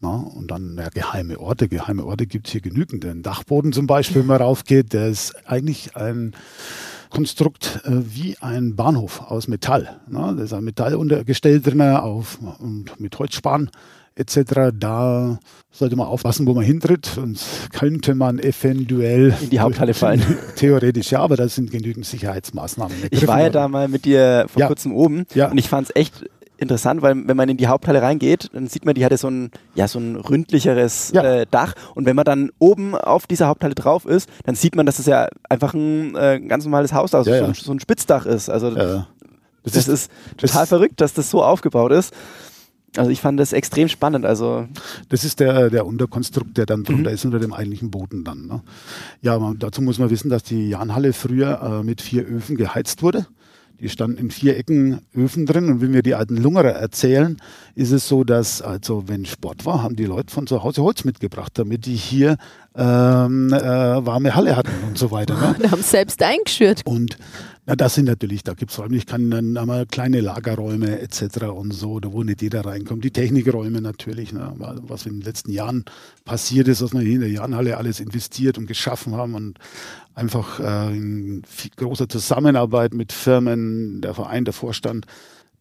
[0.00, 1.68] Na, und dann ja, geheime Orte.
[1.68, 3.02] Geheime Orte gibt es hier genügend.
[3.02, 6.34] Den Dachboden zum Beispiel, wenn man raufgeht, der ist eigentlich ein
[7.10, 10.00] Konstrukt äh, wie ein Bahnhof aus Metall.
[10.08, 13.70] Na, da ist ein Metalluntergestell drin auf, und mit Holzspan
[14.18, 14.72] etc.
[14.74, 15.38] Da
[15.70, 17.06] sollte man aufpassen, wo man hintritt.
[17.06, 20.22] Sonst könnte man eventuell in die Haupthalle fallen.
[20.56, 22.96] Theoretisch ja, aber da sind genügend Sicherheitsmaßnahmen.
[23.10, 24.66] Ich war ja da mal mit dir vor ja.
[24.66, 25.50] kurzem oben ja.
[25.50, 26.24] und ich fand es echt
[26.58, 29.50] interessant, weil wenn man in die Haupthalle reingeht, dann sieht man, die hatte so ein,
[29.74, 31.22] ja, so ein ründlicheres ja.
[31.22, 31.74] äh, Dach.
[31.94, 35.06] Und wenn man dann oben auf dieser Haupthalle drauf ist, dann sieht man, dass es
[35.06, 38.50] ja einfach ein äh, ganz normales Haus, also ja, so, ein, so, ein, Spitzdach ist.
[38.50, 39.06] Also das,
[39.62, 42.12] das, ist, ist total das verrückt, dass das so aufgebaut ist.
[42.96, 44.24] Also ich fand das extrem spannend.
[44.24, 44.66] Also
[45.08, 47.14] das ist der, der Unterkonstrukt, der dann drunter mhm.
[47.14, 48.46] ist unter dem eigentlichen Boden dann.
[48.46, 48.62] Ne?
[49.22, 53.02] Ja, man, dazu muss man wissen, dass die Jahnhalle früher äh, mit vier Öfen geheizt
[53.02, 53.26] wurde.
[53.80, 57.36] Die standen in vier Ecken Öfen drin und wenn wir die alten Lungerer erzählen,
[57.76, 61.04] ist es so, dass also wenn Sport war, haben die Leute von zu Hause Holz
[61.04, 62.38] mitgebracht, damit die hier
[62.74, 65.34] ähm, äh, warme Halle hatten und so weiter.
[65.34, 65.54] Ne?
[65.62, 66.82] Und haben selbst eingeschürt.
[66.84, 67.18] Und
[67.68, 71.48] na, das sind natürlich, da gibt es Räumlichkeiten, dann haben wir kleine Lagerräume etc.
[71.54, 73.04] und so, da wo nicht jeder reinkommt.
[73.04, 75.84] Die Technikräume natürlich, ne, was in den letzten Jahren
[76.24, 79.58] passiert ist, dass wir hier in der Jahnhalle alles investiert und geschaffen haben und
[80.14, 81.42] einfach äh, in
[81.76, 85.04] großer Zusammenarbeit mit Firmen, der Verein, der Vorstand,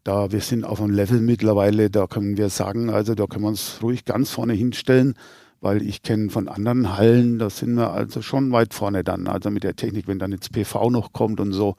[0.05, 3.49] da wir sind auf einem Level mittlerweile, da können wir sagen, also da können wir
[3.49, 5.13] uns ruhig ganz vorne hinstellen
[5.61, 9.49] weil ich kenne von anderen Hallen, da sind wir also schon weit vorne dann, also
[9.49, 11.75] mit der Technik, wenn dann jetzt PV noch kommt und so.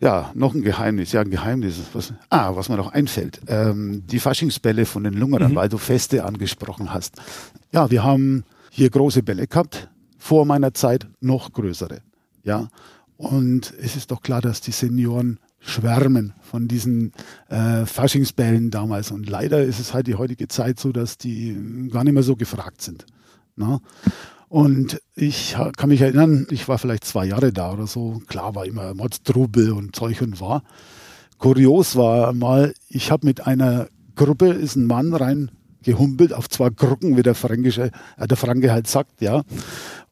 [0.00, 1.80] Ja, noch ein Geheimnis, ja, ein Geheimnis.
[1.92, 3.40] Was, ah, was mir noch einfällt.
[3.46, 5.56] Ähm, die Faschingsbälle von den Lungerern, mhm.
[5.56, 7.22] weil du Feste angesprochen hast.
[7.70, 12.00] Ja, wir haben hier große Bälle gehabt, vor meiner Zeit noch größere.
[12.42, 12.68] Ja,
[13.16, 17.12] und es ist doch klar, dass die Senioren schwärmen von diesen
[17.48, 19.10] äh, Faschingsbällen damals.
[19.10, 22.36] Und leider ist es halt die heutige Zeit so, dass die gar nicht mehr so
[22.36, 23.06] gefragt sind.
[23.56, 23.80] Na?
[24.48, 28.20] Und ich kann mich erinnern, ich war vielleicht zwei Jahre da oder so.
[28.26, 30.62] Klar war immer Mordstrubel und Zeug und war.
[31.38, 37.16] Kurios war mal, ich habe mit einer Gruppe, ist ein Mann reingehumpelt auf zwei Krücken,
[37.16, 39.42] wie der Fränkische, äh, der Franke halt sagt, ja.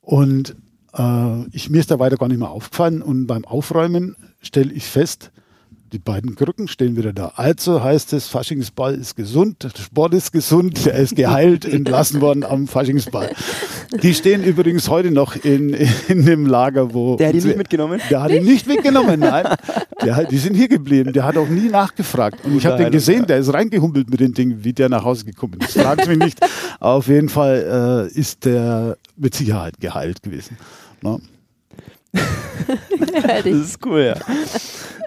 [0.00, 0.56] Und
[0.94, 3.02] äh, ich, mir ist da weiter gar nicht mehr aufgefallen.
[3.02, 5.32] Und beim Aufräumen stelle ich fest,
[5.92, 7.32] die beiden Krücken stehen wieder da.
[7.34, 12.44] Also heißt es, Faschingsball ist gesund, der Sport ist gesund, er ist geheilt, entlassen worden
[12.44, 13.30] am Faschingsball.
[14.02, 15.74] Die stehen übrigens heute noch in,
[16.08, 17.16] in dem Lager, wo.
[17.16, 18.00] Der hat ihn nicht mitgenommen?
[18.08, 19.46] Der hat ihn nicht mitgenommen, nein.
[20.02, 21.12] Der, die sind hier geblieben.
[21.12, 22.44] Der hat auch nie nachgefragt.
[22.44, 25.24] Und ich habe den gesehen, der ist reingehumpelt mit den Dingen, wie der nach Hause
[25.24, 25.78] gekommen ist.
[25.78, 26.38] Fragt mich nicht.
[26.78, 30.56] Auf jeden Fall äh, ist der mit Sicherheit geheilt gewesen.
[31.02, 31.20] No?
[32.12, 34.14] das ist cool, ja.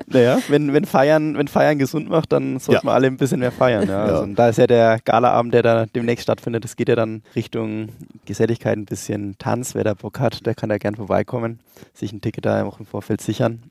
[0.07, 2.91] Naja, wenn, wenn, Feiern, wenn Feiern gesund macht, dann sollten ja.
[2.91, 3.87] wir alle ein bisschen mehr feiern.
[3.87, 4.03] Ja.
[4.03, 7.89] Also, da ist ja der Galaabend, der da demnächst stattfindet, das geht ja dann Richtung
[8.25, 9.75] Geselligkeit, ein bisschen Tanz.
[9.75, 11.59] Wer da Bock hat, der kann da gern vorbeikommen,
[11.93, 13.63] sich ein Ticket da auch im Vorfeld sichern.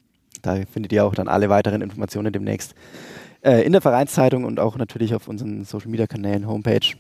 [0.42, 2.74] Da findet ihr auch dann alle weiteren Informationen demnächst
[3.42, 6.94] äh, in der Vereinszeitung und auch natürlich auf unseren Social Media Kanälen, Homepage.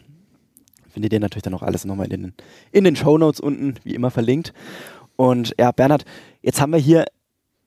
[0.90, 2.34] Findet ihr natürlich dann auch alles nochmal in den,
[2.70, 4.52] in den Show Notes unten, wie immer verlinkt.
[5.16, 6.04] Und ja, Bernhard,
[6.42, 7.06] jetzt haben wir hier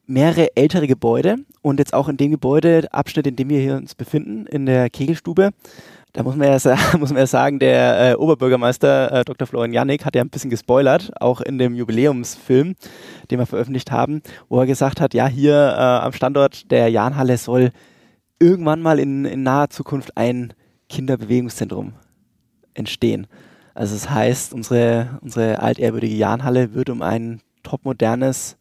[0.07, 4.45] mehrere ältere Gebäude und jetzt auch in dem Gebäudeabschnitt, in dem wir hier uns befinden,
[4.45, 5.51] in der Kegelstube.
[6.13, 9.47] Da muss man ja, muss man ja sagen, der äh, Oberbürgermeister äh, Dr.
[9.47, 12.75] Florian Jannik hat ja ein bisschen gespoilert, auch in dem Jubiläumsfilm,
[13.29, 17.37] den wir veröffentlicht haben, wo er gesagt hat, ja, hier äh, am Standort der Jahnhalle
[17.37, 17.71] soll
[18.39, 20.53] irgendwann mal in, in naher Zukunft ein
[20.87, 21.93] Kinderbewegungszentrum
[22.73, 23.27] entstehen.
[23.73, 28.57] Also das heißt, unsere, unsere altehrwürdige Jahnhalle wird um ein topmodernes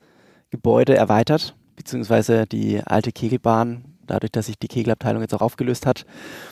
[0.54, 6.06] Gebäude erweitert, beziehungsweise die alte Kegelbahn, dadurch, dass sich die Kegelabteilung jetzt auch aufgelöst hat,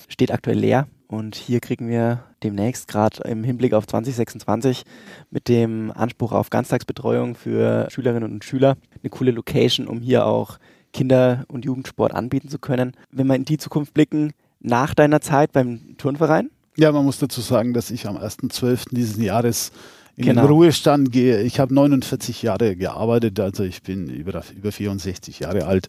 [0.08, 0.88] steht aktuell leer.
[1.06, 4.82] Und hier kriegen wir demnächst, gerade im Hinblick auf 2026,
[5.30, 10.58] mit dem Anspruch auf Ganztagsbetreuung für Schülerinnen und Schüler eine coole Location, um hier auch
[10.92, 12.92] Kinder- und Jugendsport anbieten zu können.
[13.12, 16.50] Wenn wir in die Zukunft blicken, nach deiner Zeit beim Turnverein?
[16.76, 18.86] Ja, man muss dazu sagen, dass ich am 1.12.
[18.90, 19.70] dieses Jahres
[20.16, 20.42] in genau.
[20.42, 21.42] den Ruhestand gehe.
[21.42, 25.88] Ich habe 49 Jahre gearbeitet, also ich bin über, über 64 Jahre alt.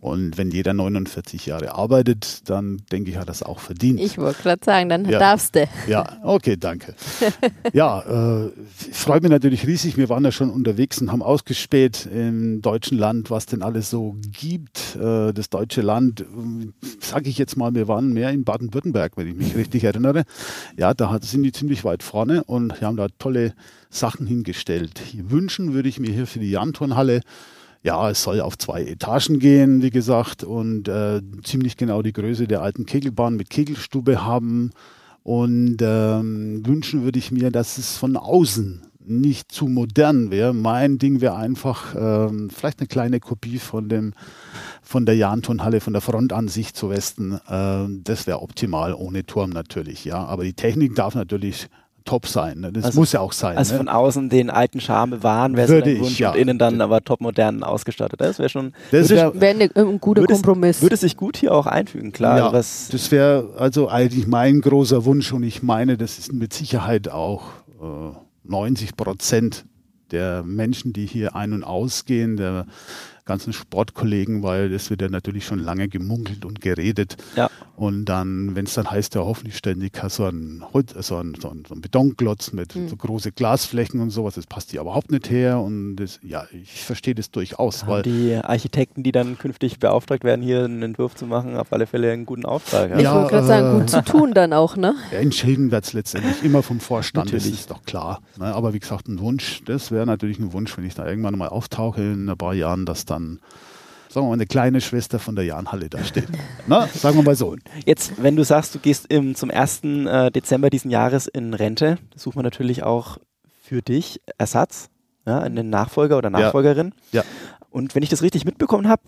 [0.00, 3.98] Und wenn jeder 49 Jahre arbeitet, dann denke ich, hat das auch verdient.
[4.00, 5.18] Ich wollte gerade sagen, dann ja.
[5.18, 5.68] darfst du.
[5.88, 6.94] Ja, okay, danke.
[7.72, 8.50] ja, äh,
[8.92, 9.96] freut mich natürlich riesig.
[9.96, 14.16] Wir waren ja schon unterwegs und haben ausgespäht im deutschen Land, was denn alles so
[14.30, 14.96] gibt.
[14.96, 16.24] Äh, das deutsche Land,
[17.00, 20.24] sage ich jetzt mal, wir waren mehr in Baden-Württemberg, wenn ich mich richtig erinnere.
[20.76, 23.54] Ja, da sind die ziemlich weit vorne und haben da tolle
[23.90, 25.00] Sachen hingestellt.
[25.14, 27.22] Wünschen würde ich mir hier für die Janturnhalle
[27.82, 32.46] ja, es soll auf zwei Etagen gehen, wie gesagt, und äh, ziemlich genau die Größe
[32.46, 34.70] der alten Kegelbahn mit Kegelstube haben.
[35.22, 40.52] Und ähm, wünschen würde ich mir, dass es von außen nicht zu modern wäre.
[40.52, 44.12] Mein Ding wäre einfach ähm, vielleicht eine kleine Kopie von dem
[44.82, 47.38] von der Jahnturnhalle, von der Frontansicht zu Westen.
[47.48, 50.24] Ähm, das wäre optimal, ohne Turm natürlich, ja.
[50.24, 51.68] Aber die Technik darf natürlich
[52.08, 52.60] top sein.
[52.60, 52.72] Ne?
[52.72, 53.58] Das also, muss ja auch sein.
[53.58, 53.78] Also ne?
[53.78, 56.32] von außen den alten Charme bewahren, wäre so dein Wunsch ja.
[56.32, 58.20] und innen dann aber top modern ausgestattet.
[58.20, 60.76] Das wäre schon das wäre wär ne, ein guter würde Kompromiss.
[60.76, 62.38] Es, würde sich gut hier auch einfügen, klar.
[62.38, 67.10] Ja, das wäre also eigentlich mein großer Wunsch und ich meine, das ist mit Sicherheit
[67.10, 67.42] auch
[67.82, 69.66] äh, 90 Prozent
[70.10, 72.64] der Menschen, die hier ein- und ausgehen, der
[73.28, 77.16] ganzen Sportkollegen, weil es wird ja natürlich schon lange gemunkelt und geredet.
[77.36, 77.50] Ja.
[77.76, 80.64] Und dann, wenn es dann heißt, ja hoffentlich ständig so ein,
[80.96, 82.88] so ein, so ein, so ein Betonklotz mit mhm.
[82.88, 85.60] so große Glasflächen und sowas, das passt ja überhaupt nicht her.
[85.60, 87.86] Und das, ja, ich verstehe das durchaus.
[87.86, 91.86] Weil die Architekten, die dann künftig beauftragt werden, hier einen Entwurf zu machen, auf alle
[91.86, 92.90] Fälle einen guten Auftrag.
[92.90, 92.98] Ja.
[92.98, 94.94] Ich wollte gerade sagen, gut zu tun dann auch, ne?
[95.12, 97.50] Ja, entschieden wird es letztendlich immer vom Vorstand, natürlich.
[97.50, 98.20] das ist doch klar.
[98.38, 98.46] Ne?
[98.46, 101.48] Aber wie gesagt, ein Wunsch, das wäre natürlich ein Wunsch, wenn ich da irgendwann mal
[101.48, 103.40] auftauche in ein paar Jahren, dass dann
[104.08, 106.28] sagen wir mal, eine kleine Schwester von der Jahnhalle da steht.
[106.66, 107.56] Na, sagen wir mal so.
[107.84, 109.84] Jetzt, wenn du sagst, du gehst im, zum 1.
[109.84, 113.18] Äh, Dezember diesen Jahres in Rente, sucht man natürlich auch
[113.62, 114.88] für dich Ersatz,
[115.26, 116.94] ja, einen Nachfolger oder Nachfolgerin.
[117.12, 117.22] Ja.
[117.22, 117.28] ja.
[117.70, 119.02] Und wenn ich das richtig mitbekommen habe,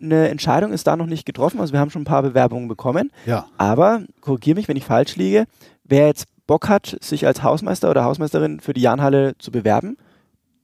[0.00, 1.60] eine Entscheidung ist da noch nicht getroffen.
[1.60, 3.10] Also wir haben schon ein paar Bewerbungen bekommen.
[3.24, 3.46] Ja.
[3.56, 5.46] Aber, korrigiere mich, wenn ich falsch liege,
[5.84, 9.96] wer jetzt Bock hat, sich als Hausmeister oder Hausmeisterin für die Jahnhalle zu bewerben,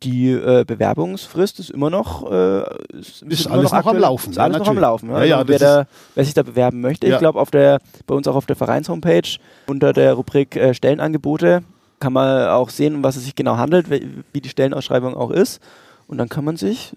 [0.02, 2.62] die äh, Bewerbungsfrist ist immer noch, äh,
[2.96, 4.30] ist, ist alles noch, noch am Laufen.
[4.30, 5.10] Ist alles ja, noch am Laufen.
[5.10, 8.14] Ja, ja, also wer, da, wer, sich da bewerben möchte, ich glaube auf der bei
[8.14, 11.62] uns auch auf der Vereinshomepage unter der Rubrik äh, Stellenangebote
[12.00, 15.60] kann man auch sehen, um was es sich genau handelt, wie die Stellenausschreibung auch ist.
[16.06, 16.92] Und dann kann man sich,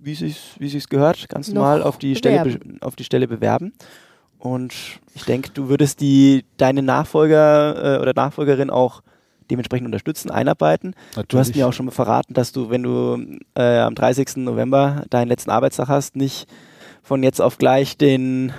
[0.00, 0.20] wie es
[0.58, 3.72] wie sich's gehört, ganz normal auf die, Stelle, auf die Stelle bewerben.
[4.38, 4.74] Und
[5.14, 9.02] ich denke, du würdest die deine Nachfolger äh, oder Nachfolgerin auch
[9.50, 10.94] dementsprechend unterstützen, einarbeiten.
[11.10, 11.28] Natürlich.
[11.28, 14.36] Du hast mir auch schon mal verraten, dass du, wenn du äh, am 30.
[14.36, 16.46] November deinen letzten Arbeitstag hast, nicht
[17.02, 18.52] von jetzt auf gleich den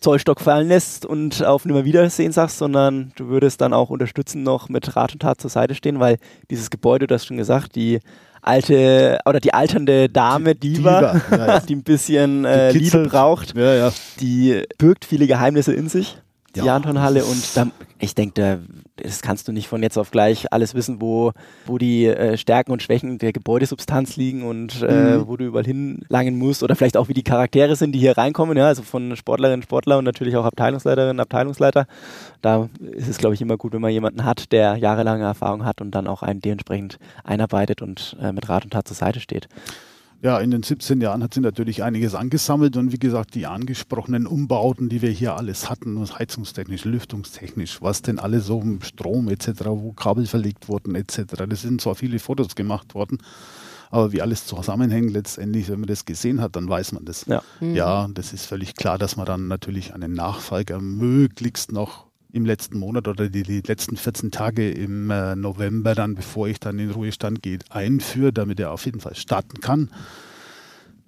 [0.00, 4.96] Zollstock fallen lässt und auf Nimmerwiedersehen sagst, sondern du würdest dann auch unterstützen noch mit
[4.96, 6.18] Rat und Tat zur Seite stehen, weil
[6.50, 8.00] dieses Gebäude, du hast schon gesagt, die
[8.42, 11.60] alte oder die alternde Dame, Diva, Diva ja, ja.
[11.66, 16.18] die ein bisschen äh, Liebe braucht, ja, die birgt viele Geheimnisse in sich
[16.54, 17.66] die ja, Antonhalle und da,
[17.98, 18.60] ich denke,
[18.96, 21.32] das kannst du nicht von jetzt auf gleich alles wissen, wo,
[21.66, 25.26] wo die äh, Stärken und Schwächen der Gebäudesubstanz liegen und äh, mhm.
[25.26, 28.56] wo du überall hinlangen musst oder vielleicht auch wie die Charaktere sind, die hier reinkommen,
[28.56, 31.86] ja, also von Sportlerinnen, Sportler und natürlich auch Abteilungsleiterinnen, Abteilungsleiter.
[32.40, 35.80] Da ist es, glaube ich, immer gut, wenn man jemanden hat, der jahrelange Erfahrung hat
[35.80, 39.48] und dann auch einen dementsprechend einarbeitet und äh, mit Rat und Tat zur Seite steht
[40.24, 44.26] ja, in den 17 Jahren hat sich natürlich einiges angesammelt und wie gesagt, die angesprochenen
[44.26, 49.66] Umbauten, die wir hier alles hatten, heizungstechnisch, lüftungstechnisch, was denn alles so im Strom etc.,
[49.66, 51.44] wo Kabel verlegt wurden etc.
[51.46, 53.18] Das sind zwar viele Fotos gemacht worden,
[53.90, 57.26] aber wie alles zusammenhängt letztendlich, wenn man das gesehen hat, dann weiß man das.
[57.26, 57.74] Ja, mhm.
[57.74, 62.78] ja das ist völlig klar, dass man dann natürlich einen Nachfolger möglichst noch im letzten
[62.78, 66.88] Monat oder die, die letzten 14 Tage im äh, November, dann bevor ich dann in
[66.88, 69.88] den Ruhestand gehe, einführe, damit er auf jeden Fall starten kann.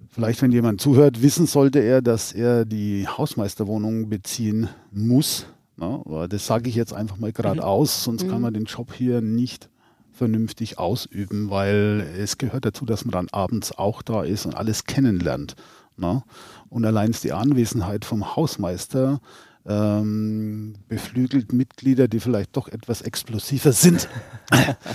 [0.09, 5.45] Vielleicht, wenn jemand zuhört, wissen sollte er, dass er die Hausmeisterwohnung beziehen muss.
[5.75, 6.01] Ne?
[6.29, 8.03] das sage ich jetzt einfach mal geradeaus, mhm.
[8.05, 8.29] sonst mhm.
[8.29, 9.69] kann man den Job hier nicht
[10.13, 14.85] vernünftig ausüben, weil es gehört dazu, dass man dann abends auch da ist und alles
[14.85, 15.55] kennenlernt.
[15.97, 16.23] Ne?
[16.69, 19.19] Und allein die Anwesenheit vom Hausmeister
[19.67, 24.07] ähm, beflügelt Mitglieder, die vielleicht doch etwas explosiver sind,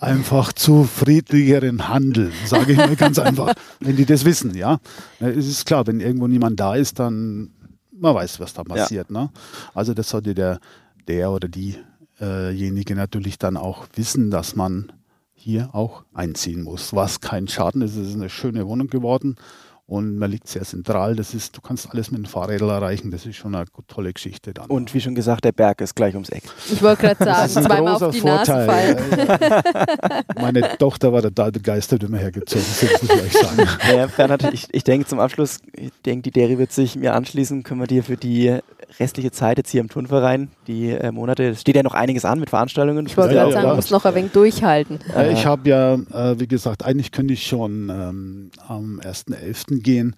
[0.00, 4.78] einfach zu friedlicheren Handeln, sage ich mal ganz einfach, wenn die das wissen, ja.
[5.20, 7.50] Es ist klar, wenn irgendwo niemand da ist, dann
[7.98, 9.10] man weiß, was da passiert.
[9.10, 9.22] Ja.
[9.22, 9.30] Ne?
[9.74, 10.60] Also das sollte der,
[11.08, 14.92] der oder diejenige natürlich dann auch wissen, dass man
[15.34, 17.96] hier auch einziehen muss, was kein Schaden ist.
[17.96, 19.36] Es ist eine schöne Wohnung geworden
[19.88, 21.14] und man liegt sehr zentral.
[21.14, 23.12] Das ist, du kannst alles mit dem Fahrrad erreichen.
[23.12, 24.66] Das ist schon eine tolle Geschichte dann.
[24.66, 26.42] Und wie schon gesagt, der Berg ist gleich ums Eck.
[26.72, 28.66] Ich wollte gerade sagen, zweimal auf die Vorteil.
[28.66, 30.24] Nase fallen.
[30.40, 33.68] Meine Tochter war da begeistert immer hergezogen sind, muss ich sagen.
[33.94, 37.62] Ja, Bernhard, ich, ich denke zum Abschluss, ich denke, die Deri wird sich mir anschließen.
[37.62, 38.58] Können wir dir für die
[38.98, 42.40] restliche Zeit jetzt hier im Turnverein, die äh, Monate, es steht ja noch einiges an
[42.40, 43.06] mit Veranstaltungen.
[43.06, 44.98] Ich wollte ja, gerade sagen, du musst noch ein wenig durchhalten.
[45.14, 49.82] Äh, ich habe ja, äh, wie gesagt, eigentlich könnte ich schon ähm, am 1.11.
[49.82, 50.16] gehen.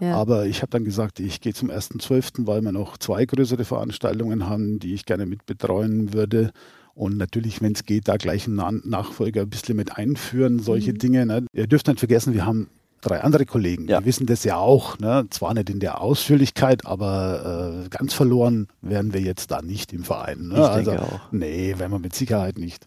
[0.00, 0.16] Ja.
[0.16, 4.48] Aber ich habe dann gesagt, ich gehe zum 1.12., weil wir noch zwei größere Veranstaltungen
[4.48, 6.50] haben, die ich gerne mit betreuen würde.
[6.94, 10.98] Und natürlich, wenn es geht, da gleich einen Nachfolger ein bisschen mit einführen, solche mhm.
[10.98, 11.26] Dinge.
[11.26, 11.46] Ne?
[11.52, 12.68] Ihr dürft nicht vergessen, wir haben
[13.04, 14.00] drei andere Kollegen, ja.
[14.00, 14.98] die wissen das ja auch.
[14.98, 15.26] Ne?
[15.30, 20.04] Zwar nicht in der Ausführlichkeit, aber äh, ganz verloren wären wir jetzt da nicht im
[20.04, 20.48] Verein.
[20.48, 20.54] Ne?
[20.54, 21.20] Ich also, denke auch.
[21.32, 22.86] Nee, wären wir mit Sicherheit nicht.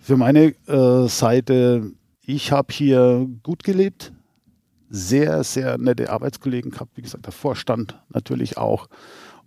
[0.00, 1.92] Für meine äh, Seite,
[2.24, 4.12] ich habe hier gut gelebt,
[4.88, 8.88] sehr, sehr nette Arbeitskollegen gehabt, wie gesagt, der Vorstand natürlich auch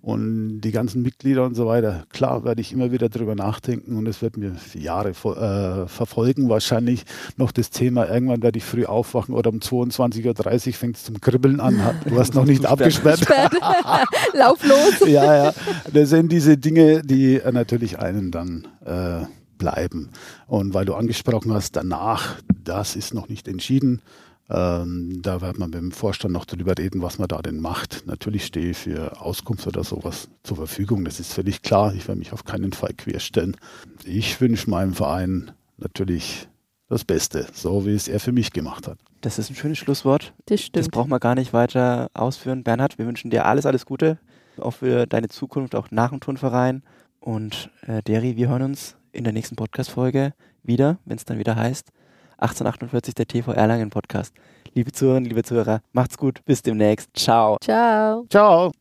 [0.03, 2.03] und die ganzen Mitglieder und so weiter.
[2.09, 6.49] Klar werde ich immer wieder darüber nachdenken und es wird mir Jahre äh, verfolgen.
[6.49, 7.05] Wahrscheinlich
[7.37, 11.21] noch das Thema, irgendwann werde ich früh aufwachen oder um 22.30 Uhr fängt es zum
[11.21, 11.79] Kribbeln an.
[12.05, 13.25] Du hast noch nicht abgesperrt.
[14.33, 15.07] Lauf los.
[15.07, 15.53] ja, ja.
[15.93, 19.25] Das sind diese Dinge, die äh, natürlich einen dann äh,
[19.57, 20.09] bleiben.
[20.47, 24.01] Und weil du angesprochen hast, danach, das ist noch nicht entschieden.
[24.53, 27.59] Äh, Ähm, da wird man mit dem Vorstand noch darüber reden, was man da denn
[27.59, 28.03] macht.
[28.05, 31.93] Natürlich stehe ich für Auskunft oder sowas zur Verfügung, das ist völlig klar.
[31.93, 33.57] Ich werde mich auf keinen Fall querstellen.
[34.05, 36.47] Ich wünsche meinem Verein natürlich
[36.87, 38.99] das Beste, so wie es er für mich gemacht hat.
[39.21, 40.33] Das ist ein schönes Schlusswort.
[40.45, 40.77] Das stimmt.
[40.77, 42.63] Das braucht man gar nicht weiter ausführen.
[42.63, 44.19] Bernhard, wir wünschen dir alles, alles Gute,
[44.57, 46.83] auch für deine Zukunft, auch nach dem Turnverein.
[47.19, 51.55] Und äh, Derry, wir hören uns in der nächsten Podcast-Folge wieder, wenn es dann wieder
[51.55, 51.91] heißt
[52.43, 54.34] 1848 der TV Erlangen Podcast.
[54.73, 57.10] Liebe Zuhörerinnen, liebe Zuhörer, macht's gut, bis demnächst.
[57.15, 57.58] Ciao.
[57.62, 58.25] Ciao.
[58.29, 58.71] Ciao.